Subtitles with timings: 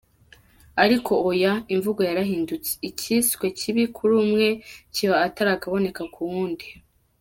[0.83, 4.47] Ariko oya, imvugo yarahindutse, icyiswe kibi kuri umwe
[4.93, 6.67] kiba akataraboneka ku wundi.”